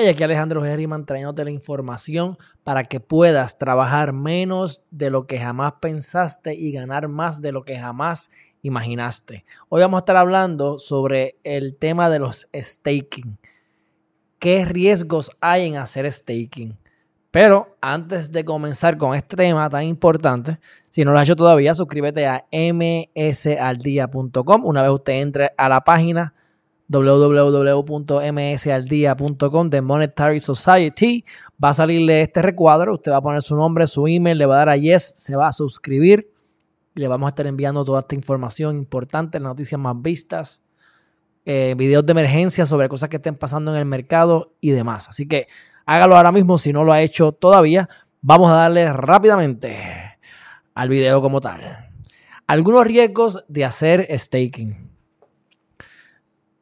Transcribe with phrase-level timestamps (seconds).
[0.00, 5.40] Hey, aquí Alejandro Herriman trayéndote la información para que puedas trabajar menos de lo que
[5.40, 8.30] jamás pensaste y ganar más de lo que jamás
[8.62, 9.44] imaginaste.
[9.68, 13.38] Hoy vamos a estar hablando sobre el tema de los staking.
[14.38, 16.78] ¿Qué riesgos hay en hacer staking?
[17.32, 21.74] Pero antes de comenzar con este tema tan importante, si no lo has hecho todavía,
[21.74, 22.44] suscríbete a
[23.16, 24.64] msaldia.com.
[24.64, 26.34] Una vez usted entre a la página,
[26.88, 31.24] www.msaldia.com de Monetary Society.
[31.62, 34.54] Va a salirle este recuadro, usted va a poner su nombre, su email, le va
[34.54, 36.32] a dar a yes, se va a suscribir
[36.94, 40.62] y le vamos a estar enviando toda esta información importante, las noticias más vistas,
[41.44, 45.08] eh, videos de emergencia sobre cosas que estén pasando en el mercado y demás.
[45.08, 45.46] Así que
[45.86, 47.88] hágalo ahora mismo si no lo ha hecho todavía.
[48.20, 50.18] Vamos a darle rápidamente
[50.74, 51.60] al video como tal.
[52.46, 54.87] Algunos riesgos de hacer staking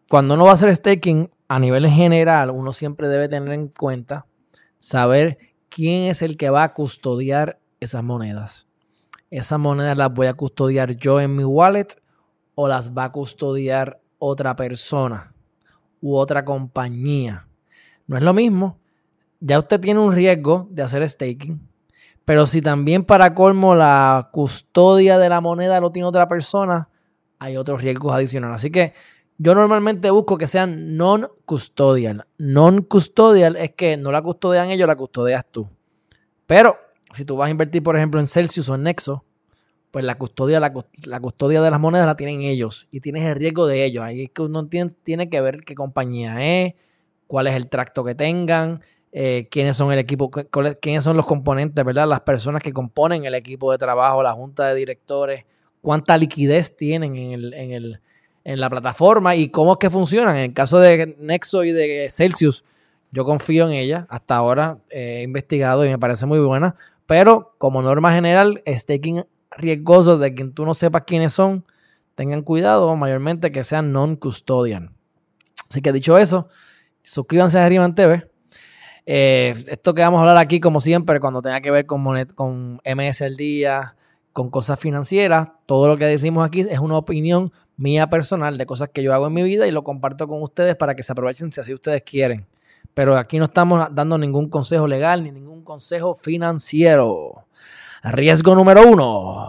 [0.08, 4.26] cuando uno va a hacer staking a nivel general, uno siempre debe tener en cuenta
[4.78, 8.66] saber quién es el que va a custodiar esas monedas.
[9.30, 11.88] Esas monedas las voy a custodiar yo en mi wallet
[12.54, 15.34] o las va a custodiar otra persona
[16.00, 17.48] u otra compañía.
[18.06, 18.78] No es lo mismo.
[19.40, 21.68] Ya usted tiene un riesgo de hacer staking,
[22.24, 26.88] pero si también para colmo la custodia de la moneda lo tiene otra persona,
[27.38, 28.56] hay otros riesgos adicionales.
[28.56, 28.94] Así que
[29.38, 32.26] yo normalmente busco que sean non-custodial.
[32.38, 35.68] Non-custodial es que no la custodian ellos, la custodias tú.
[36.46, 36.76] Pero
[37.12, 39.24] si tú vas a invertir, por ejemplo, en Celsius o en Nexo,
[39.90, 40.72] pues la custodia, la,
[41.20, 44.04] custodia de las monedas la tienen ellos y tienes el riesgo de ellos.
[44.04, 46.74] Ahí es que uno tiene, tiene que ver qué compañía es,
[47.26, 51.82] cuál es el tracto que tengan, eh, quiénes son el equipo, quiénes son los componentes,
[51.84, 52.06] ¿verdad?
[52.06, 55.44] Las personas que componen el equipo de trabajo, la junta de directores,
[55.80, 58.00] cuánta liquidez tienen en el, en el,
[58.46, 60.36] en la plataforma y cómo es que funcionan.
[60.36, 62.64] En el caso de Nexo y de Celsius,
[63.10, 64.06] yo confío en ella.
[64.08, 66.76] Hasta ahora he investigado y me parece muy buena.
[67.06, 71.64] Pero como norma general, staking riesgoso de que tú no sepas quiénes son,
[72.14, 74.94] tengan cuidado, mayormente que sean non-custodian.
[75.68, 76.48] Así que dicho eso,
[77.02, 78.30] suscríbanse a Riman TV.
[79.06, 82.04] Eh, esto que vamos a hablar aquí, como siempre, cuando tenga que ver con,
[82.36, 83.96] con MS el día,
[84.36, 88.90] con cosas financieras, todo lo que decimos aquí es una opinión mía personal de cosas
[88.90, 91.50] que yo hago en mi vida y lo comparto con ustedes para que se aprovechen
[91.54, 92.46] si así ustedes quieren.
[92.92, 97.46] Pero aquí no estamos dando ningún consejo legal ni ningún consejo financiero.
[98.02, 99.48] Riesgo número uno.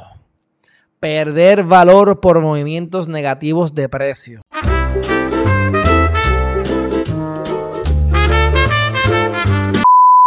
[1.02, 4.42] Perder valor por movimientos negativos de precio.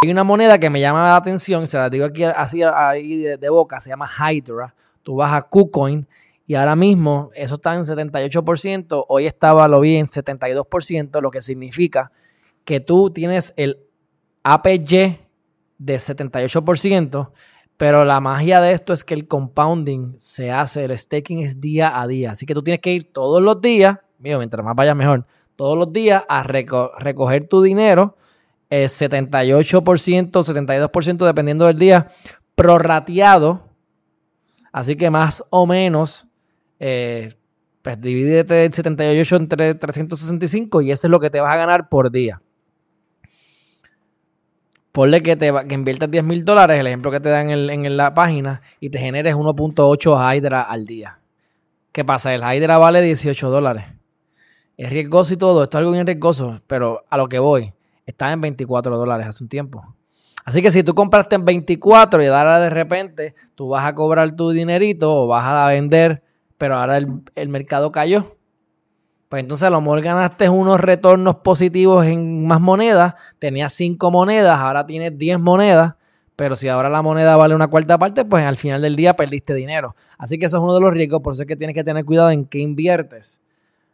[0.02, 3.48] Hay una moneda que me llama la atención, se la digo aquí así ahí de,
[3.50, 4.74] boca, se llama Hydra.
[5.02, 6.08] Tú vas a KuCoin
[6.46, 11.42] y ahora mismo eso está en 78%, hoy estaba, lo vi en 72%, lo que
[11.42, 12.12] significa
[12.64, 13.78] que tú tienes el
[14.42, 15.18] APY
[15.76, 17.30] de 78%,
[17.76, 22.00] pero la magia de esto es que el compounding se hace, el staking es día
[22.00, 22.30] a día.
[22.30, 25.76] Así que tú tienes que ir todos los días, mío, mientras más vaya mejor, todos
[25.76, 28.16] los días a recoger tu dinero,
[28.70, 32.10] 78%, 72% dependiendo del día,
[32.54, 33.68] prorrateado.
[34.72, 36.28] Así que más o menos
[36.78, 37.34] eh,
[37.82, 41.88] pues divídete el 78 entre 365 y eso es lo que te vas a ganar
[41.88, 42.42] por día.
[44.92, 48.12] Ponle que, te, que inviertas 10 mil dólares, el ejemplo que te dan en, la
[48.12, 51.20] página, y te generes 1.8 Hydra al día.
[51.92, 52.34] ¿Qué pasa?
[52.34, 53.84] El Hydra vale 18 dólares.
[54.76, 57.72] Es riesgoso y todo, esto es algo bien riesgoso, pero a lo que voy,
[58.10, 59.96] está en 24 dólares hace un tiempo.
[60.44, 64.34] Así que si tú compraste en 24 y ahora de repente tú vas a cobrar
[64.36, 66.22] tu dinerito o vas a vender
[66.60, 68.36] pero ahora el, mercado cayó.
[69.30, 74.58] Pues entonces a lo mejor ganaste unos retornos positivos en más monedas, tenías cinco monedas,
[74.58, 75.94] ahora tienes 10 monedas,
[76.36, 79.54] pero si ahora la moneda vale una cuarta parte, pues al final del día perdiste
[79.54, 79.96] dinero.
[80.18, 82.04] Así que eso es uno de los riesgos, por eso es que tienes que tener
[82.04, 83.40] cuidado en qué inviertes.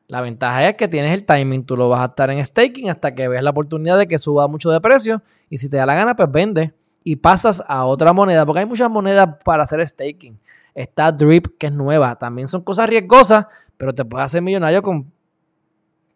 [0.09, 3.15] La ventaja es que tienes el timing, tú lo vas a estar en staking hasta
[3.15, 5.95] que veas la oportunidad de que suba mucho de precio y si te da la
[5.95, 10.41] gana, pues vende y pasas a otra moneda, porque hay muchas monedas para hacer staking.
[10.75, 12.17] Está Drip, que es nueva.
[12.17, 15.13] También son cosas riesgosas, pero te puedes hacer millonario con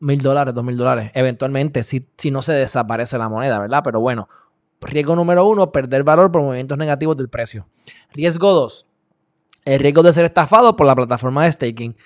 [0.00, 3.82] mil dólares, dos mil dólares, eventualmente, si, si no se desaparece la moneda, ¿verdad?
[3.84, 4.28] Pero bueno,
[4.80, 7.68] riesgo número uno, perder valor por movimientos negativos del precio.
[8.12, 8.86] Riesgo dos,
[9.64, 11.96] el riesgo de ser estafado por la plataforma de staking.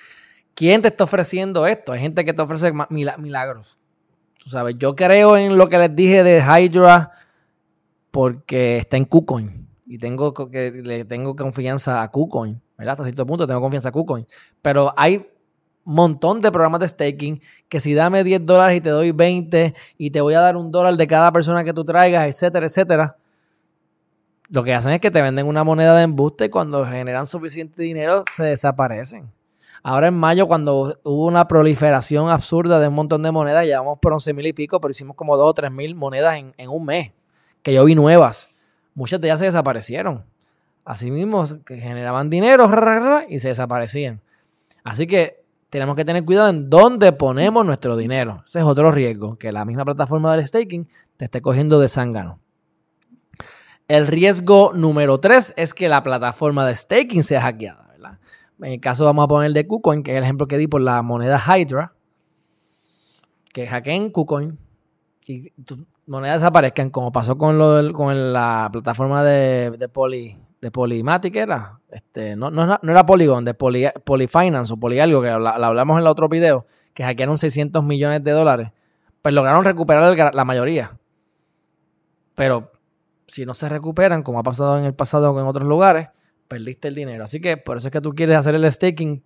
[0.54, 1.92] ¿Quién te está ofreciendo esto?
[1.92, 3.78] Hay gente que te ofrece milagros.
[4.38, 7.10] Tú sabes, yo creo en lo que les dije de Hydra
[8.10, 12.60] porque está en KuCoin y tengo que le tengo confianza a KuCoin.
[12.76, 14.26] Hasta cierto punto tengo confianza a KuCoin.
[14.60, 15.26] Pero hay
[15.84, 20.10] montón de programas de staking, que si dame 10 dólares y te doy 20 y
[20.10, 23.16] te voy a dar un dólar de cada persona que tú traigas, etcétera, etcétera.
[24.48, 27.82] Lo que hacen es que te venden una moneda de embuste y cuando generan suficiente
[27.82, 29.30] dinero se desaparecen.
[29.86, 34.14] Ahora en mayo, cuando hubo una proliferación absurda de un montón de monedas, llevamos por
[34.14, 37.12] 11 mil y pico, pero hicimos como 2 o 3 mil monedas en, un mes,
[37.62, 38.48] que yo vi nuevas.
[38.94, 40.24] Muchas de ellas se desaparecieron.
[40.86, 42.66] Así mismo, que generaban dinero
[43.28, 44.22] y se desaparecían.
[44.84, 48.42] Así que tenemos que tener cuidado en dónde ponemos nuestro dinero.
[48.46, 50.88] Ese es otro riesgo, que la misma plataforma del staking
[51.18, 52.40] te esté cogiendo de zángano.
[53.86, 57.93] El riesgo número tres es que la plataforma de staking sea hackeada.
[58.64, 60.80] En el caso vamos a poner de KuCoin, que es el ejemplo que di por
[60.80, 61.92] la moneda Hydra,
[63.52, 64.58] que hackeen KuCoin
[65.26, 70.70] y tus monedas desaparezcan, como pasó con, lo con la plataforma de, de Poly, de
[70.70, 75.96] Polymatic era, este, no, no, era Polygon, de Poly, Polyfinance o Polyalgo, que la, hablamos
[75.96, 76.64] en el otro video,
[76.94, 78.72] que hackearon 600 millones de dólares,
[79.20, 80.98] pues lograron recuperar la mayoría.
[82.34, 82.72] Pero
[83.26, 86.08] si no se recuperan, como ha pasado en el pasado en otros lugares,
[86.48, 87.24] perdiste el dinero.
[87.24, 89.22] Así que por eso es que tú quieres hacer el staking.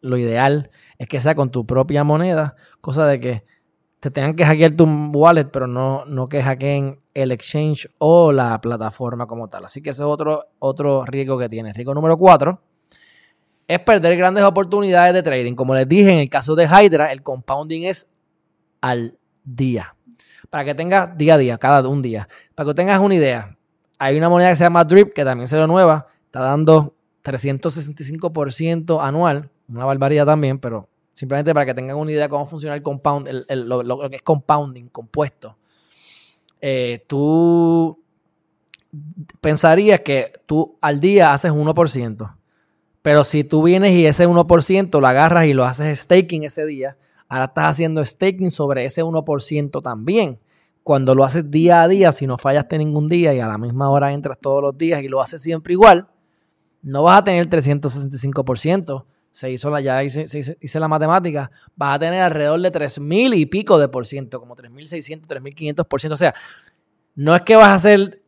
[0.00, 3.44] Lo ideal es que sea con tu propia moneda, cosa de que
[4.00, 8.58] te tengan que hackear tu wallet, pero no, no que hackeen el exchange o la
[8.60, 9.66] plataforma como tal.
[9.66, 11.74] Así que ese es otro, otro riesgo que tiene.
[11.74, 12.62] Riesgo número cuatro
[13.68, 15.54] es perder grandes oportunidades de trading.
[15.54, 18.10] Como les dije, en el caso de Hydra, el compounding es
[18.80, 19.94] al día.
[20.48, 22.26] Para que tengas día a día, cada un día.
[22.54, 23.56] Para que tengas una idea,
[23.98, 26.94] hay una moneda que se llama Drip, que también se lo nueva, está dando
[27.24, 30.88] 365% anual, una barbaridad también, pero
[31.20, 34.86] Simplemente para que tengan una idea de cómo funciona el compound, lo, que es compounding,
[34.88, 35.58] compuesto.
[36.62, 38.02] Eh, tú
[39.42, 42.36] pensarías que tú al día haces 1%.
[43.02, 46.96] Pero si tú vienes y ese 1% lo agarras y lo haces staking ese día,
[47.28, 50.38] ahora estás haciendo staking sobre ese 1% también.
[50.82, 53.90] Cuando lo haces día a día, si no fallaste ningún día y a la misma
[53.90, 56.08] hora entras todos los días y lo haces siempre igual,
[56.82, 60.26] no vas a tener 365%, se hizo la, ya hice,
[60.60, 64.56] hice, la matemática, vas a tener alrededor de 3.000 y pico de por ciento, como
[64.56, 66.14] 3.600, 3.500 por ciento.
[66.14, 66.34] O sea,
[67.14, 68.22] no es que vas a hacer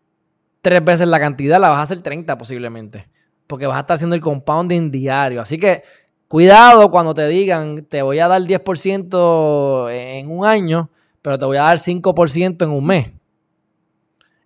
[0.60, 3.08] tres veces la cantidad, la vas a hacer 30 posiblemente,
[3.46, 5.40] porque vas a estar haciendo el compounding diario.
[5.40, 5.82] Así que
[6.28, 10.90] cuidado cuando te digan, te voy a dar 10% en un año,
[11.20, 13.12] pero te voy a dar 5% en un mes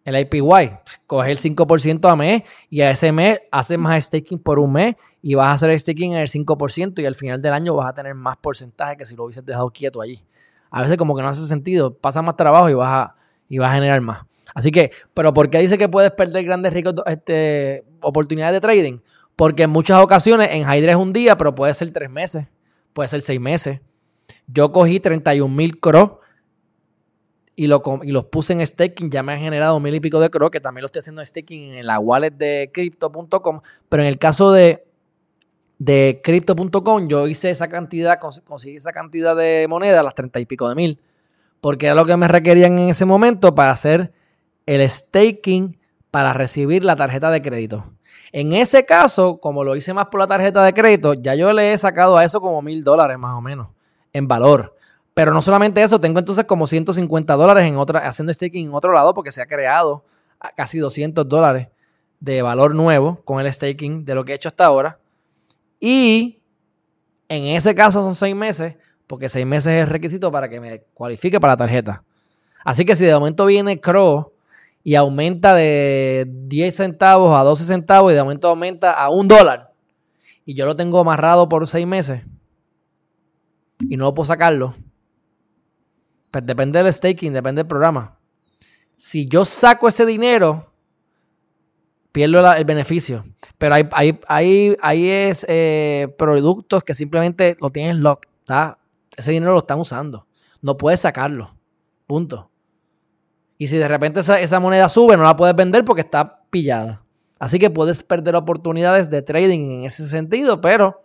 [0.07, 0.71] el APY.
[1.07, 4.95] Coge el 5% a mes y a ese mes haces más staking por un mes
[5.21, 7.93] y vas a hacer staking en el 5% y al final del año vas a
[7.93, 10.25] tener más porcentaje que si lo hubieses dejado quieto allí.
[10.71, 13.17] A veces como que no hace sentido, pasa más trabajo y vas a,
[13.49, 14.23] y vas a generar más.
[14.55, 18.99] Así que, pero ¿por qué dice que puedes perder grandes ricos, este, oportunidades de trading?
[19.35, 22.47] Porque en muchas ocasiones en Hydra es un día, pero puede ser tres meses,
[22.93, 23.81] puede ser seis meses.
[24.47, 26.21] Yo cogí 31 mil CRO
[27.57, 30.29] y, lo, y los puse en staking, ya me han generado mil y pico de
[30.29, 34.09] CRO, que también lo estoy haciendo en staking en la wallet de crypto.com, pero en
[34.09, 34.85] el caso de,
[35.79, 40.69] de crypto.com yo hice esa cantidad, conseguí esa cantidad de moneda, las treinta y pico
[40.69, 41.01] de mil,
[41.63, 44.13] porque era lo que me requerían en ese momento para hacer
[44.67, 45.79] el staking
[46.11, 47.87] para recibir la tarjeta de crédito.
[48.33, 51.73] En ese caso, como lo hice más por la tarjeta de crédito, ya yo le
[51.73, 53.69] he sacado a eso como mil dólares más o menos
[54.13, 54.76] en valor.
[55.17, 58.93] Pero no solamente eso, tengo entonces como 150 dólares en otra, haciendo staking en otro
[58.93, 60.05] lado porque se ha creado
[60.55, 61.69] casi 200 dólares
[62.21, 64.99] de valor nuevo con el staking de lo que he hecho hasta ahora.
[65.81, 66.43] Y
[67.31, 68.75] en ese caso son seis meses,
[69.07, 72.05] porque seis meses es requisito para que me cualifique para la tarjeta.
[72.63, 74.33] Así que si de momento viene Crow
[74.85, 79.73] y aumenta de 10 centavos a 12 centavos y de momento aumenta a un dólar
[80.45, 82.21] y yo lo tengo amarrado por seis meses
[83.81, 84.75] y no puedo sacarlo,
[86.37, 88.19] pues depende del staking, depende del programa.
[88.95, 90.71] Si yo saco ese dinero,
[92.13, 93.25] pierdo el beneficio.
[93.57, 98.27] Pero hay, es, eh, productos que simplemente lo tienen lock.
[99.17, 100.27] Ese dinero lo están usando.
[100.61, 101.57] No puedes sacarlo.
[102.07, 102.51] Punto.
[103.57, 107.03] Y si de repente esa, esa, moneda sube, no la puedes vender porque está pillada.
[107.39, 111.03] Así que puedes perder oportunidades de trading en ese sentido, pero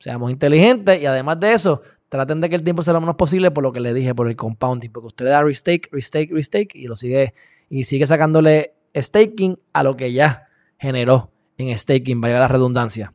[0.00, 1.80] seamos inteligentes y además de eso,
[2.12, 4.28] traten de que el tiempo sea lo menos posible por lo que le dije, por
[4.28, 7.32] el compounding, porque usted le da restake, restake, restake y lo sigue
[7.70, 13.14] y sigue sacándole staking a lo que ya generó en staking, vaya la redundancia.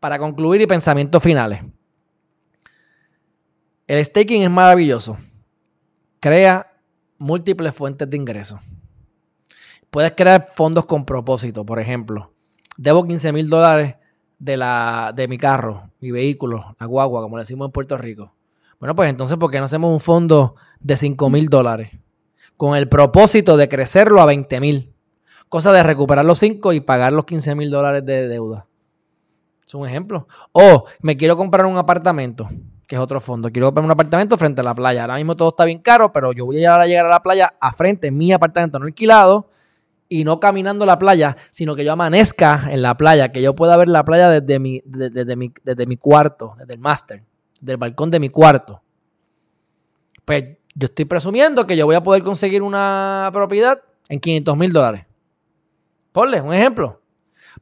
[0.00, 1.60] Para concluir y pensamientos finales.
[3.86, 5.18] El staking es maravilloso.
[6.18, 6.72] Crea
[7.18, 8.60] múltiples fuentes de ingresos.
[9.90, 12.32] Puedes crear fondos con propósito, por ejemplo.
[12.78, 13.96] Debo 15 mil dólares
[14.38, 18.37] de, la, de mi carro, mi vehículo, la guagua, como le decimos en Puerto Rico.
[18.78, 21.90] Bueno, pues entonces, ¿por qué no hacemos un fondo de 5 mil dólares?
[22.56, 24.94] Con el propósito de crecerlo a 20 mil.
[25.48, 28.68] Cosa de recuperar los 5 y pagar los 15 mil dólares de deuda.
[29.66, 30.28] Es un ejemplo.
[30.52, 32.48] O me quiero comprar un apartamento,
[32.86, 33.50] que es otro fondo.
[33.50, 35.02] Quiero comprar un apartamento frente a la playa.
[35.02, 37.72] Ahora mismo todo está bien caro, pero yo voy a llegar a, la playa a
[37.72, 39.50] frente, mi apartamento no alquilado,
[40.08, 43.76] y no caminando la playa, sino que yo amanezca en la playa, que yo pueda
[43.76, 47.24] ver la playa desde mi, desde, mi, desde mi cuarto, desde el máster,
[47.60, 48.82] del balcón de mi cuarto.
[50.24, 54.72] Pues yo estoy presumiendo que yo voy a poder conseguir una propiedad en 500 mil
[54.72, 55.06] dólares.
[56.12, 57.00] Ponle un ejemplo.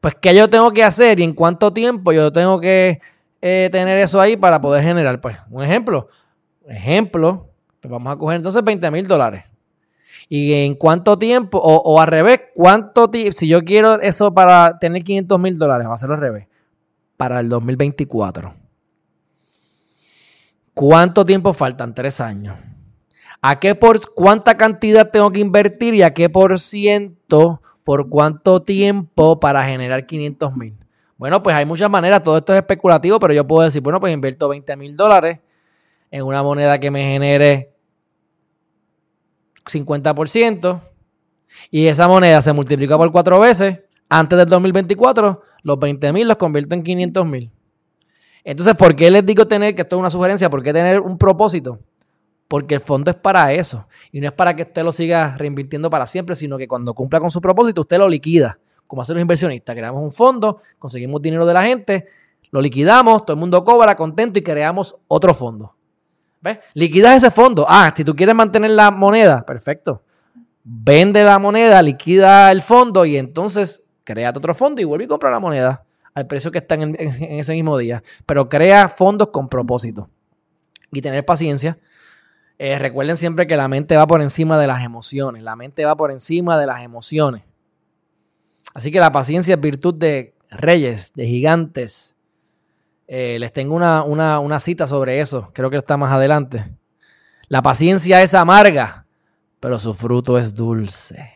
[0.01, 3.01] Pues, ¿qué yo tengo que hacer y en cuánto tiempo yo tengo que
[3.41, 5.21] eh, tener eso ahí para poder generar?
[5.21, 6.09] Pues, un ejemplo.
[6.67, 7.49] Ejemplo,
[7.81, 9.45] pues vamos a coger entonces 20 mil dólares.
[10.29, 11.59] ¿Y en cuánto tiempo?
[11.63, 15.99] O, al revés, ¿cuánto si yo quiero eso para tener 500 mil dólares, va a
[15.99, 16.49] ser al revés,
[17.17, 18.66] para el 2024.
[20.77, 21.95] ¿Cuánto tiempo faltan?
[21.95, 22.55] Tres años.
[23.41, 28.61] ¿A qué por cuánta cantidad tengo que invertir y a qué por ciento por cuánto
[28.61, 30.77] tiempo para generar 500 mil?
[31.17, 34.13] Bueno, pues hay muchas maneras, todo esto es especulativo, pero yo puedo decir, bueno, pues
[34.13, 35.39] invierto 20 mil dólares
[36.11, 37.73] en una moneda que me genere
[39.65, 40.83] 50%
[41.71, 43.81] y esa moneda se multiplica por cuatro veces,
[44.11, 47.51] antes del 2024, los 20 mil los convierto en 500 mil.
[48.47, 51.19] Entonces, ¿por qué les digo tener, que esto es una sugerencia, por qué tener un
[51.19, 51.81] propósito?
[52.47, 53.89] Porque el fondo es para eso.
[54.13, 57.19] Y no es para que usted lo siga reinvirtiendo para siempre, sino que cuando cumpla
[57.19, 58.57] con su propósito, usted lo liquida.
[58.87, 59.75] Como hacen los inversionistas.
[59.75, 62.07] Creamos un fondo, conseguimos dinero de la gente,
[62.53, 65.75] lo liquidamos, todo el mundo cobra contento y creamos otro fondo.
[66.41, 66.61] ¿Ves?
[66.75, 67.67] Liquidas ese fondo.
[67.69, 70.05] Ah, si tú quieres mantener la moneda, perfecto.
[70.63, 75.33] Vende la moneda, liquida el fondo y entonces crea otro fondo y vuelve y compra
[75.33, 75.86] la moneda
[76.17, 78.03] al precio que está en, ese mismo día.
[78.25, 80.11] Pero crea fondos con propósito.
[80.91, 81.79] Y tener paciencia.
[82.59, 85.45] Eh, recuerden siempre que la mente va por encima de las emociones.
[85.45, 87.43] La mente va por encima de las emociones.
[88.75, 92.17] Así que la paciencia es virtud de reyes, de gigantes,
[93.09, 96.69] eh, les tengo una, cita sobre eso, creo que está más adelante.
[97.49, 99.07] La paciencia es amarga,
[99.61, 101.36] pero su fruto es dulce.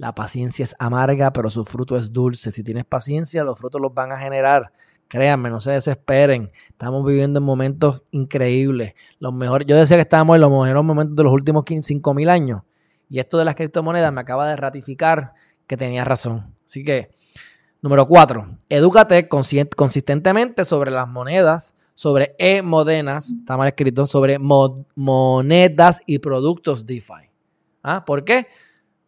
[0.00, 2.52] La paciencia es amarga, pero su fruto es dulce.
[2.52, 4.72] Si tienes paciencia, los frutos los van a generar.
[5.08, 6.50] Créanme, no se desesperen.
[6.70, 8.94] Estamos viviendo en momentos increíbles.
[9.18, 12.30] Los mejores, yo decía que estábamos en los mejores momentos de los últimos 5 mil
[12.30, 12.62] años.
[13.10, 15.34] Y esto de las criptomonedas me acaba de ratificar
[15.66, 16.56] que tenía razón.
[16.64, 17.10] Así que
[17.82, 26.18] Número cuatro, edúcate consistentemente sobre las monedas, sobre e-modenas, está mal escrito, sobre monedas y
[26.18, 27.30] productos DeFi.
[27.82, 28.04] ¿Ah?
[28.04, 28.48] ¿Por qué?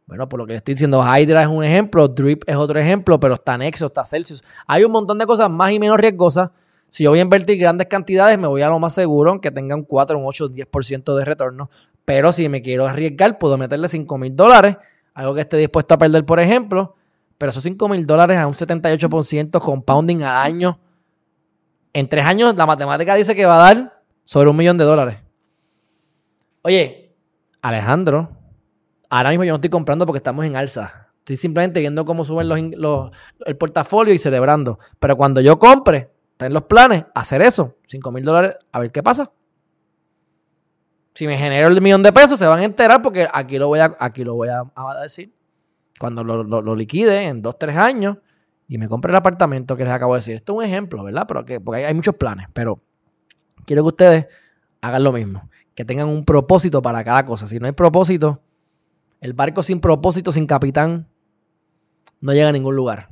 [0.07, 3.19] Bueno, por lo que le estoy diciendo, Hydra es un ejemplo, Drip es otro ejemplo,
[3.19, 4.43] pero está Nexo, está Celsius.
[4.67, 6.51] Hay un montón de cosas más y menos riesgosas.
[6.89, 9.75] Si yo voy a invertir grandes cantidades, me voy a lo más seguro, aunque tenga
[9.75, 11.71] un 4, un 8, un 10% de retorno.
[12.05, 14.77] Pero si me quiero arriesgar, puedo meterle 5 mil dólares,
[15.15, 16.97] algo que esté dispuesto a perder, por ejemplo,
[17.39, 20.79] pero esos 5 mil dólares a un 78% compounding al año,
[21.93, 25.19] en tres años la matemática dice que va a dar sobre un millón de dólares.
[26.63, 27.15] Oye,
[27.61, 28.31] Alejandro,
[29.13, 31.09] ahora mismo yo no estoy comprando porque estamos en alza.
[31.19, 33.11] Estoy simplemente viendo cómo suben los,
[33.47, 34.79] el portafolio y celebrando.
[34.99, 38.91] Pero cuando yo compre, está en los planes, hacer eso, 5 mil dólares, a ver
[38.91, 39.31] qué pasa.
[41.15, 43.81] Si me genero el millón de pesos, se van a enterar porque aquí lo voy
[43.81, 44.65] a, aquí lo voy a
[45.03, 45.33] decir
[46.03, 48.19] cuando lo, liquide en dos, tres años
[48.67, 50.35] y me compre el apartamento que les acabo de decir.
[50.35, 51.27] Esto es un ejemplo, ¿verdad?
[51.29, 52.83] Pero que, porque hay, muchos planes, pero
[53.67, 54.27] quiero que ustedes
[54.81, 57.47] hagan lo mismo, que tengan un propósito para cada cosa.
[57.47, 58.43] Si no hay propósito,
[59.23, 61.09] el barco sin propósito, sin capitán,
[62.21, 63.09] no llega a ningún lugar.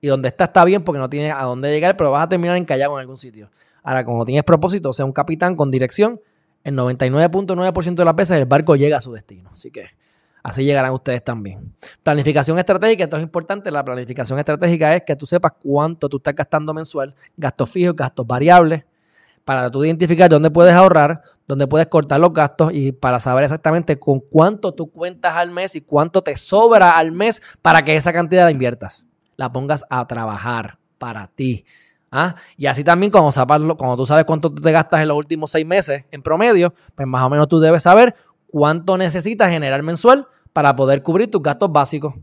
[0.00, 2.56] Y donde está está bien porque no tiene a dónde llegar, pero vas a terminar
[2.56, 3.50] encallado en algún sitio.
[3.84, 6.20] Ahora, como tienes propósito, o sea, un capitán con dirección,
[6.64, 9.50] el 99.9% de las veces el barco llega a su destino.
[9.52, 9.90] Así que
[10.42, 11.72] Así llegarán ustedes también.
[12.02, 13.70] Planificación estratégica, esto es importante.
[13.70, 18.26] La planificación estratégica es que tú sepas cuánto tú estás gastando mensual, gastos fijos, gastos
[18.26, 18.82] variables,
[19.44, 23.98] para tú identificar dónde puedes ahorrar, dónde puedes cortar los gastos y para saber exactamente
[23.98, 28.12] con cuánto tú cuentas al mes y cuánto te sobra al mes para que esa
[28.12, 29.06] cantidad la inviertas,
[29.36, 31.64] la pongas a trabajar para ti.
[32.10, 32.34] ¿Ah?
[32.56, 35.66] Y así también cuando, cuando tú sabes cuánto tú te gastas en los últimos seis
[35.66, 38.14] meses en promedio, pues más o menos tú debes saber
[38.46, 42.14] cuánto necesitas generar mensual para poder cubrir tus gastos básicos.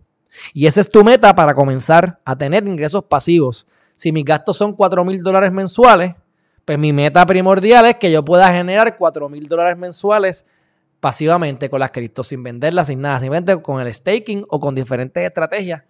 [0.54, 3.66] Y esa es tu meta para comenzar a tener ingresos pasivos.
[3.96, 6.16] Si mis gastos son 4 mil dólares mensuales,
[6.70, 10.46] pues mi meta primordial es que yo pueda generar 4 mil dólares mensuales
[11.00, 15.24] pasivamente con las criptos, sin venderlas, sin nada, simplemente con el staking o con diferentes
[15.24, 15.82] estrategias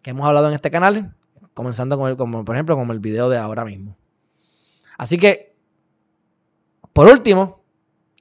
[0.00, 1.12] que hemos hablado en este canal.
[1.54, 3.96] comenzando con el, como por ejemplo, como el video de ahora mismo.
[4.96, 5.56] Así que,
[6.92, 7.64] por último,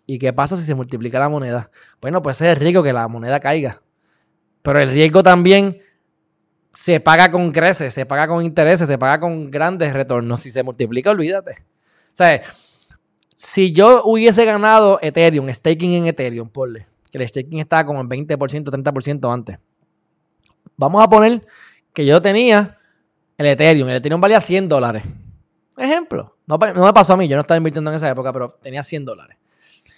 [0.08, 1.70] ¿y qué pasa si se multiplica la moneda?
[2.02, 3.84] Bueno, pues es riesgo que la moneda caiga.
[4.64, 5.80] Pero el riesgo también
[6.74, 10.40] se paga con creces, se paga con intereses, se paga con grandes retornos.
[10.40, 11.70] Si se multiplica, olvídate.
[12.12, 12.42] O sea,
[13.36, 18.10] si yo hubiese ganado Ethereum, staking en Ethereum, ponle, que el staking estaba como en
[18.10, 19.58] 20%, 30% antes.
[20.78, 21.46] Vamos a poner
[21.94, 22.78] que yo tenía
[23.38, 25.04] el Ethereum, el Ethereum valía 100 dólares.
[25.78, 28.84] Ejemplo, no, me pasó a mí, yo no estaba invirtiendo en esa época, pero tenía
[28.84, 29.38] 100 dólares.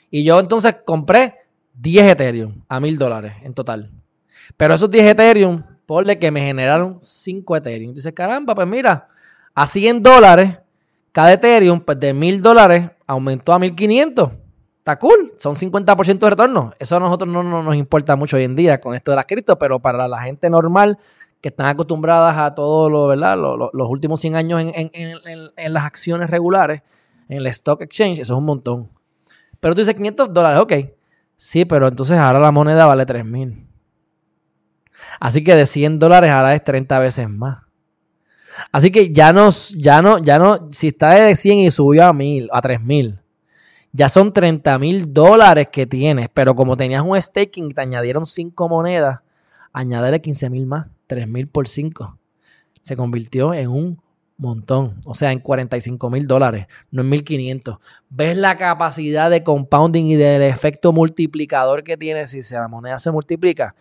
[0.10, 1.36] Y yo entonces compré
[1.74, 3.92] 10 Ethereum a 1000 dólares en total.
[4.56, 7.94] Pero esos 10 Ethereum, ponle que me generaron 5 Ethereum.
[7.94, 9.10] Dice, caramba, pues mira,
[9.54, 10.58] a 100 dólares,
[11.14, 14.32] cada Ethereum, pues de 1000 dólares aumentó a 1500.
[14.80, 16.74] Está cool, son 50% de retorno.
[16.78, 19.58] Eso a nosotros no, nos importa mucho hoy en día con esto de las cripto,
[19.58, 20.98] pero para la gente normal
[21.40, 23.38] que están acostumbradas a todo lo, ¿verdad?
[23.38, 26.82] los últimos 100 años en, las acciones regulares,
[27.30, 28.90] en el stock exchange, eso es un montón.
[29.60, 30.74] Pero tú dices 500 dólares, ok.
[31.36, 33.68] Sí, pero entonces ahora la moneda vale 3000.
[35.20, 37.63] Así que de 100 dólares ahora es 30 veces más.
[38.72, 42.14] Así que ya no, ya no, ya no, si está de 100 y subió a
[42.14, 43.20] 1000, a 3000,
[43.92, 46.28] ya son 30 mil dólares que tienes.
[46.34, 49.20] Pero como tenías un staking y te añadieron 5 monedas,
[49.72, 52.18] añádele 15 mil más, 3 mil por 5.
[52.82, 54.04] Se convirtió en un
[54.38, 57.78] montón, o sea, en 45 mil dólares, no en 1500.
[58.10, 63.12] ¿Ves la capacidad de compounding y del efecto multiplicador que tiene si la moneda se
[63.12, 63.76] multiplica?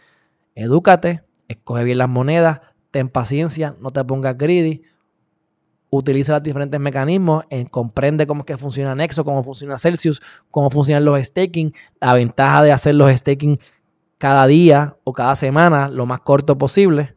[0.55, 2.61] Edúcate, escoge bien las monedas,
[2.93, 4.83] ten paciencia, no te pongas greedy,
[5.91, 11.05] utiliza los diferentes mecanismos, comprende cómo es que funciona Nexo, cómo funciona Celsius, cómo funcionan
[11.05, 13.59] los staking, la ventaja de hacer los staking
[14.19, 17.17] cada día o cada semana lo más corto posible.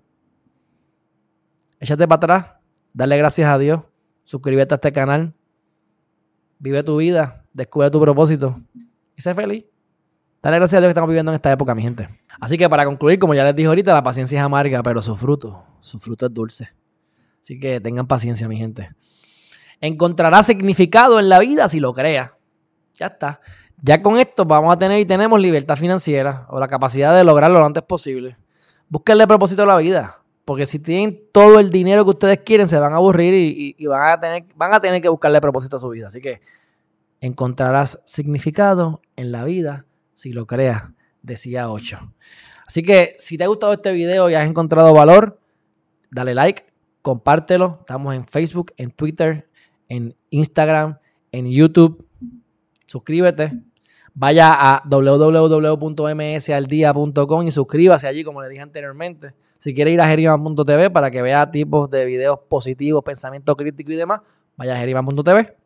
[1.79, 2.51] Échate para atrás,
[2.93, 3.81] dale gracias a Dios,
[4.23, 5.35] suscríbete a este canal,
[6.57, 8.59] vive tu vida, descubre tu propósito
[9.15, 9.65] y sé feliz.
[10.45, 12.07] Dale gracias a Dios que estamos viviendo en esta época, mi gente.
[12.39, 15.15] Así que para concluir, como ya les dije ahorita, la paciencia es amarga, pero su
[15.15, 16.69] fruto, su fruto es dulce.
[17.41, 18.91] Así que tengan paciencia, mi gente.
[19.81, 22.37] Encontrará significado en la vida si lo crea.
[22.93, 23.39] Ya está.
[23.81, 27.57] Ya con esto vamos a tener y tenemos libertad financiera o la capacidad de lograrlo
[27.57, 28.37] lo antes posible.
[28.87, 30.21] Búsquenle propósito a la vida.
[30.45, 33.85] Porque si tienen todo el dinero que ustedes quieren, se van a aburrir y, y,
[33.87, 36.09] van, a tener, van a tener que buscarle propósito a su vida.
[36.09, 36.39] Así que
[37.19, 40.85] encontrarás significado en la vida si lo creas,
[41.21, 41.99] decía 8.
[42.65, 45.41] Así que si te ha gustado este video y has encontrado valor,
[46.09, 46.65] dale like,
[47.01, 47.79] compártelo.
[47.81, 49.49] Estamos en Facebook, en Twitter,
[49.89, 50.99] en Instagram,
[51.31, 52.07] en YouTube.
[52.87, 53.61] Suscríbete.
[54.13, 59.35] Vaya a www.msaldia.com y suscríbase allí, como le dije anteriormente.
[59.59, 63.97] Si quiere ir a geriman.tv para que vea tipos de videos positivos, pensamiento crítico y
[63.97, 64.21] demás,
[64.55, 65.57] vaya a geriman.tv.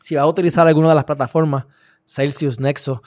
[0.00, 1.66] Si vas a utilizar alguna de las plataformas,
[2.06, 3.02] Celsius, Nexo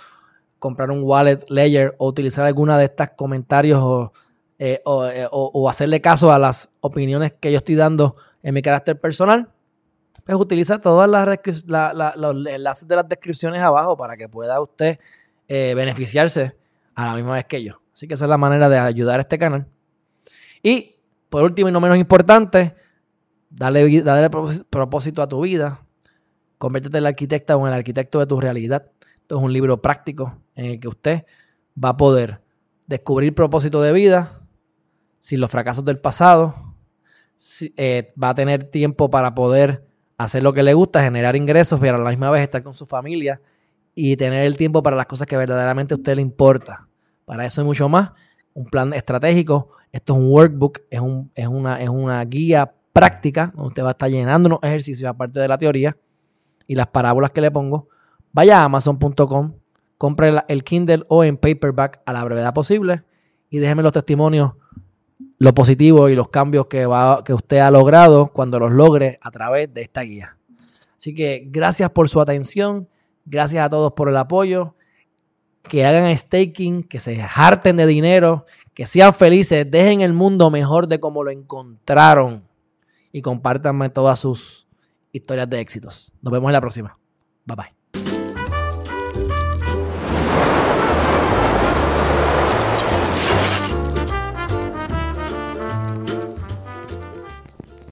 [0.62, 4.12] comprar un wallet layer o utilizar alguna de estas comentarios
[4.60, 9.00] eh, eh, o, hacerle caso a las opiniones que yo estoy dando en mi carácter
[9.00, 9.50] personal,
[10.24, 15.00] pues utiliza todas las los enlaces de las descripciones abajo para que pueda usted
[15.48, 16.56] eh, beneficiarse
[16.94, 17.82] a la misma vez que yo.
[17.92, 19.66] Así que esa es la manera de ayudar a este canal.
[20.62, 20.96] Y
[21.28, 22.76] por último y no menos importante,
[23.50, 25.82] dale, dale propósito a tu vida.
[26.60, 28.92] Conviértete en el arquitecta o en el arquitecto de tu realidad.
[29.32, 31.26] Esto es un libro práctico en el que usted
[31.82, 32.42] va a poder
[32.86, 34.42] descubrir propósito de vida
[35.22, 36.76] sin los fracasos del pasado.
[37.78, 41.96] Eh, va a tener tiempo para poder hacer lo que le gusta, generar ingresos, pero
[41.96, 43.40] a la misma vez estar con su familia
[43.96, 46.90] y tener el tiempo para las cosas que verdaderamente a usted le importa.
[47.24, 48.12] Para eso y mucho más,
[48.54, 49.70] un plan estratégico.
[49.94, 51.00] Esto es un workbook, es,
[51.48, 55.96] una guía práctica donde usted va a estar llenando unos ejercicios aparte de la teoría
[56.68, 57.88] y las parábolas que le pongo.
[58.34, 59.54] Vaya a amazon.com,
[59.98, 63.04] compre el Kindle o en paperback a la brevedad posible
[63.50, 64.54] y déjeme los testimonios,
[65.38, 66.88] lo positivo y los cambios que,
[67.26, 70.38] que usted ha logrado cuando los logre a través de esta guía.
[70.98, 72.88] Así que gracias por su atención,
[73.26, 74.76] gracias a todos por el apoyo,
[75.64, 80.88] que hagan staking, que se harten de dinero, que sean felices, dejen el mundo mejor
[80.88, 82.48] de como lo encontraron
[83.12, 84.68] y compártanme todas sus
[85.12, 86.16] historias de éxitos.
[86.22, 86.98] Nos vemos en la próxima.
[87.46, 87.81] Bye bye.